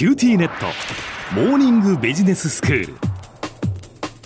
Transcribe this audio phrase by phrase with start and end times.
[0.00, 0.64] キューティーネット。
[1.34, 2.94] モーニングビジネススクール。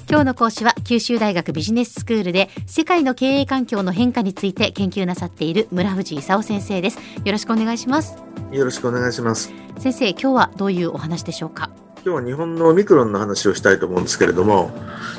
[0.09, 7.01] 今日の講師は九州大学ビジネススクールで世界の経営環境の変化について研究なさっている村藤功先生です。
[7.25, 8.17] よろしくお願いします。
[8.53, 9.51] よろしくお願いします。
[9.81, 11.71] 先生今日はどういうお話でしょうか？
[12.07, 14.71] 今日は日本のオミクロンの話をしたいと思うんですけれども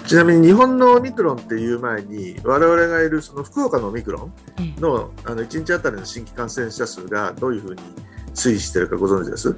[0.08, 7.82] ちなみに日本のオミクロンっていう前に我々がいるその福岡のオミクロンのあの1日あたりの新規感染者数がどういうふうに
[8.34, 9.54] 推移しているかご存知です？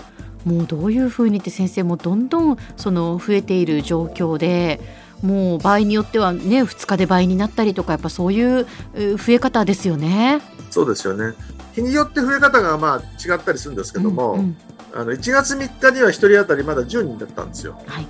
[0.47, 4.79] もうどういうふうにって先生もどんどんその増えている状況で
[5.21, 10.41] もう場合によってはね2日で倍になったりとかやっぱそういう増え方ですよね。
[10.69, 11.33] そうですよね
[11.73, 14.57] 日によって増え方がまあ違ったりするんですけども、うんうん、
[14.93, 17.79] あの1月3日には1人当たりまだ10人だったんですよ。
[17.85, 18.07] はい、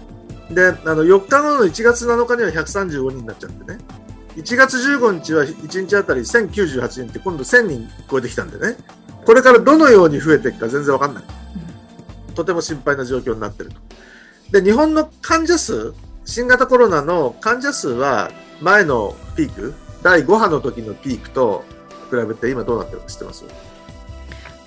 [0.53, 3.79] であの4日後の1月7日には135人になっちゃってね
[4.35, 8.77] 1月15日は1日当たり1098人って今度1000人超えてきたんでね
[9.25, 11.23] これからどのように増えていくか全然わかんない。
[12.37, 13.79] とても心配な状況になっていると。
[14.51, 21.65] で、日本の患者数、新型コロナの患者数は前のピーク、第5波の時のピークと
[22.09, 23.43] 比べて今どうなってるか知ってます？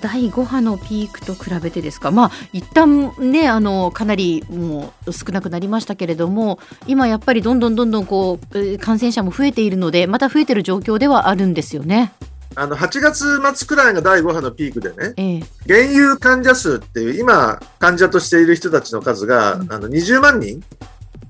[0.03, 12.13] 第5波のピークと比べてですか、まあ一旦ねあのかなりもう少なくなりましたけれども、今やっぱりどんどんどんどんこう感染者も増えているので、また増えている状況ではあるんですよね。
[12.57, 20.63] あの8月末くらいが第5波のピークでね、ええ、現有患者数っていう、今、患者としている人たちの数が、うん、あの20万人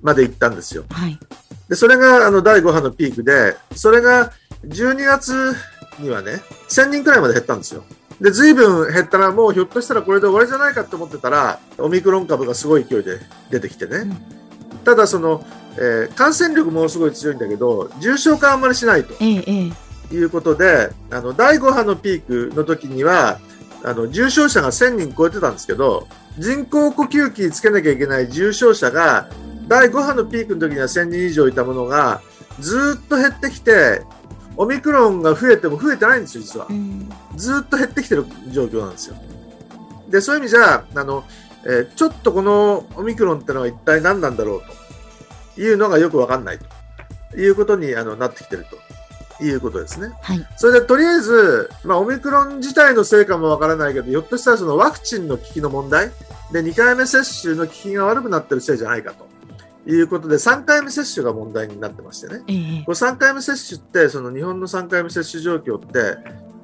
[0.02, 0.84] までいったんですよ。
[0.90, 1.18] はい、
[1.68, 4.32] でそれがあの第5波のピークで、それが
[4.64, 5.54] 12月
[5.98, 7.84] にはね、1000人くらいまで減ったんですよ。
[8.20, 13.18] で、ずいぶん減ったら、もうひょっとしたらこれで終わりじゃないかと思ってたら、オミクロン株がすごい勢いで
[13.50, 13.98] 出てきてね。
[13.98, 15.44] うん、ただ、その、
[15.76, 19.14] えー、感染力ものすごい強いんだけど、重症化あんまりしないと。
[19.20, 23.38] ええいうことで、あの、第5波のピークの時には、
[23.82, 26.06] あの、重症者が1000人超えてたんですけど、
[26.38, 29.28] 人工呼吸器つけなきゃいけない重症者が、
[29.68, 32.20] 第5波のピークの時には1000人以上いたものが、
[32.58, 34.02] ずっと減ってきて、
[34.56, 36.66] オミクロンが増えても増えてないんですよ、実は。
[37.36, 39.16] ずっと減ってきてる状況なんですよ。
[40.08, 41.24] で、そういう意味じゃ、あの、
[41.64, 44.62] えー、ちょっとこのオミクロンってのは一体何なんだろう
[45.54, 46.58] というのがよくわかんない
[47.30, 48.89] ということにあのなってきてると。
[49.42, 50.12] いうことですね。
[50.22, 56.10] はい、それでとりあえず、まあ、オミクロン自体のせいかもわからないけど、ひょっとしたらそのワクチンの効きの問題？
[56.52, 59.28] で2回目接種の効きが悪くなってるせいじゃないかと。
[59.86, 66.18] いうことで3回目接種が問題になってましてね、えー、これ3回目接種ってその日本の3回目接種状況って、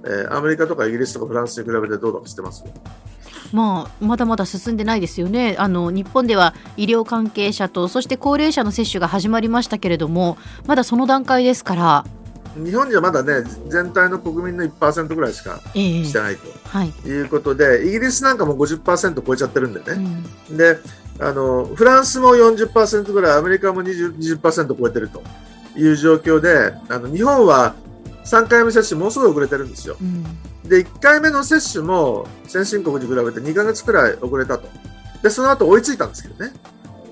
[0.04, 2.62] えー、アメリカとかイギリスとかフランスに比べてどうだか知ってます？
[3.52, 5.56] まあ、まだまだ進んでないですよね。
[5.58, 12.04] あの日本では医療関係者とそして高齢者の接種が始まりましたけれどもまだその段階ですから
[12.64, 19.86] 日本じゃまだね全体の国民の1%ぐらいしかしてないと、はい、いうことでイギリスなんかも50%超えちゃってるんでね、
[20.50, 20.78] うん、で
[21.20, 25.22] あのフランスも40%ぐらいアメリカも 20%, 20超えてると
[25.76, 27.74] いう状況であの日本は
[28.24, 30.24] 3回目接種もうすぐ遅れてるんですよ、うん、
[30.68, 34.68] で1回目の接種も先進国に比べて2か月くらい遅れたと。
[35.22, 36.52] でその後追いついたんですけどね。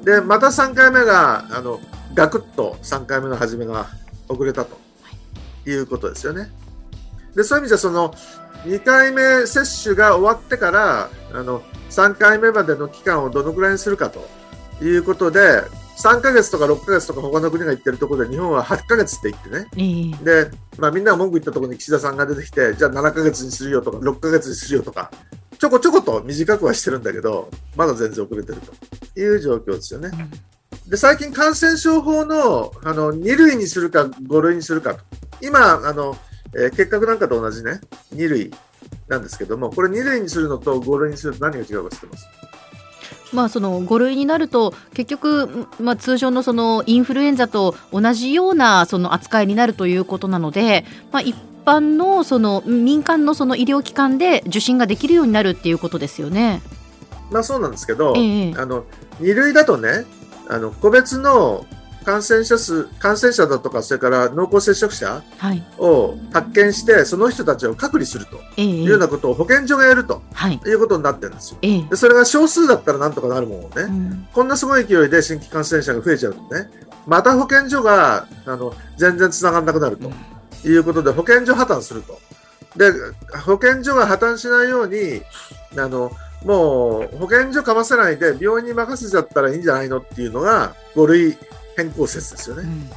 [0.04, 1.81] でまた3回目があの
[2.15, 3.87] ガクッと3回目の始めが
[4.28, 4.78] 遅れたと
[5.67, 6.51] いうことですよね。
[7.35, 8.15] でそういう意味じゃその
[8.65, 14.25] 2回目接種が終わってからあの3回目までの期間をどのくらいにするかと
[14.83, 15.41] いうことで
[15.99, 25.11] 3ヶ月とか6ヶ月とか他の国が言ってるところで日本は8ヶ月って言ってね、えー、で、まあ、みんなが文句言ったところに岸田さんが出てきてじゃあ7ヶ月にするよとか6ヶ月にするよとか
[25.59, 28.73] ちょこちょこと短くはしてるんだけどまだ全然遅れてると。
[29.17, 30.11] いう状況ですよね。
[30.89, 35.05] で最近、感染症法のあの2類にするか5類にするかと
[35.41, 36.17] 今、あの、
[36.55, 37.81] えー、結核なんかと同じね、
[38.15, 38.50] 2類
[39.09, 42.28] なんですけども、これ2類にするのと5類にすると何が違うか知ってます？
[43.33, 51.34] まあ、その5類になると結局、まあ、通常のそのインフルエンザと同じようなその扱いになるということなので、まあ、一
[51.65, 56.62] 般のその民間のその医療機関で受診ができるようになるっていうことですよね。
[57.33, 58.84] まあ、そうなんですけど、ええ、あの
[59.21, 60.04] 2類だとね
[60.48, 61.66] あの個別の
[62.04, 65.22] 感染者数、感染者だとか、それから濃厚接触者
[65.78, 70.59] を発見して、その人たちを隔離するというようなことを保健所がやると、い。
[70.74, 71.59] うことになってるんですよ。
[71.89, 76.71] でそれが少数だったらなんとかなるものをね、うん、こんなすごい勢いで新規感染者が増えちゃうとね、
[77.06, 80.10] また保健所があの全然つながらなくなると
[80.68, 82.18] いうことで、保健所破綻すると。
[82.77, 82.92] で、
[83.45, 85.22] 保健所が破綻しないように、
[85.78, 86.10] あの、
[86.45, 91.39] もう保健所かませないで病院に任せちゃったらいいんじゃないのっていうのが5類
[91.76, 92.62] 変更説ですよね。
[92.62, 92.88] うん、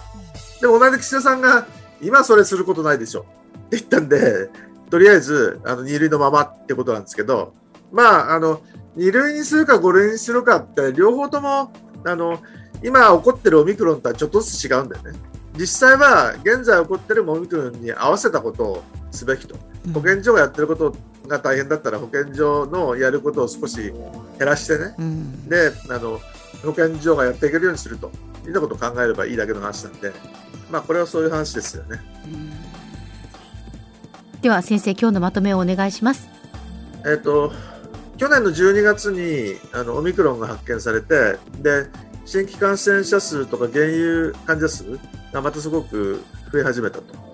[0.62, 1.68] でも同じ岸田さんが
[2.02, 3.24] 今それすることないでしょっ
[3.70, 4.50] て言ったんで、
[4.90, 7.54] とりあえずあの2類のままってことなんですけど、
[7.92, 8.62] まあ、あの
[8.98, 11.72] 2類にするか5類にするかって両方とも
[12.06, 12.40] あの
[12.84, 15.12] 今起こってるオミクロンとはちょっとずつ違うんだよね。
[15.58, 19.56] 実際は現在起こってるオミクロンに合わせたことをすべきと。
[19.94, 20.96] 保健所がやってること
[21.28, 23.94] が大変だったら保健所のやることを少し減
[24.40, 26.20] らしてね、うん、であの
[26.64, 28.12] 保健所がやっていけるようにすると
[28.48, 30.14] いったことを考えればいいだけの話なんで、
[30.72, 32.00] まあ、これはそういう話ですよね。
[34.42, 36.30] では先生今日のまとめをお願いします。
[37.06, 37.52] えっ、と
[38.18, 41.88] 去年の12月にあのオミクロンが発見されてで
[42.26, 45.00] 新規感染者数とか現有患者数
[45.32, 47.28] がまたすごく増え始めたと。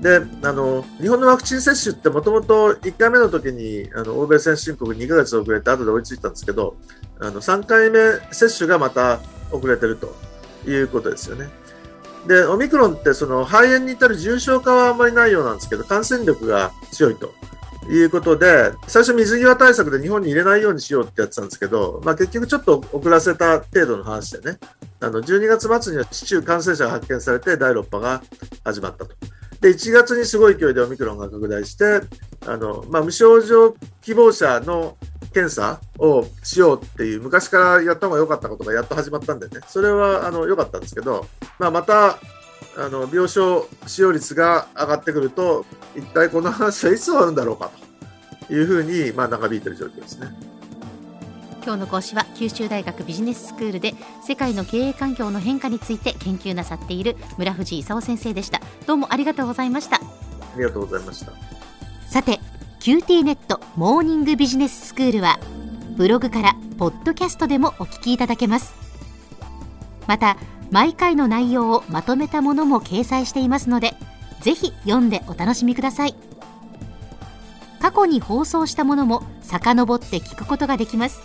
[0.00, 6.76] であの日本のワクチン接種ってもともと1回目の時にあの欧米先進国2ヶ月遅れて後で追いついたんですけど
[7.18, 7.98] あの3回目
[8.32, 9.20] 接種がまた
[9.50, 10.14] 遅れてると
[10.66, 11.48] いうことですよね。
[12.26, 17.32] でオミクロンってその肺炎に至る重症化はあんまりないようなんですけど感染力が強いと
[17.88, 24.58] いうことで最初水際対策で日本に入れないようにしようってやってたんですけど、まあ、結局ちょっと遅らせた程度の話でね
[25.00, 28.22] あの12月末には市中感染者が発見されて第6波が
[28.64, 29.14] 始まったと。
[29.60, 32.00] で1月にすごい勢いでオミクロンが拡大して
[32.46, 34.96] あの、まあ、無症状希望者の
[35.36, 39.60] 検査をしようっていう昔からやった方が良かったことがやっと始まったんでね。
[39.68, 41.26] それはあの良かったんですけど、
[41.58, 42.18] まあ、またあ
[42.88, 47.70] の病床使用率が上がってくると一体この話はいつ終わるんだろうか
[48.46, 50.28] というふうに、まあ、長引いている状況ですね。
[51.66, 53.92] 今日の講師は九州大学ビジネススクールで
[54.26, 58.62] 世界の経営環境の変化について研究なさっている村藤勲先生でした。
[58.86, 59.96] どうもありがとうございました。
[59.96, 60.00] あ
[60.56, 61.32] りがとうございました。
[62.08, 62.40] さて
[62.86, 65.40] QT ネットモーニングビジネススクールは
[65.96, 68.76] ブログからポッドキャストでもお聞きいただけます。
[70.06, 70.36] また
[70.70, 73.94] 毎回の内容をまとめたものも掲載していますので
[74.40, 76.14] ぜひ読んでお楽しみください。
[77.80, 81.22] 過去に放送したものも遡って聞くことができます。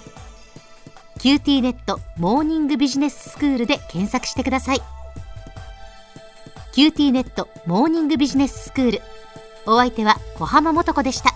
[1.19, 4.79] QT ネットモーニングビジネススクールで検索してください。
[6.73, 9.01] QT ネットモーニングビジネススクール。
[9.67, 11.35] お相手は小浜もとこでした。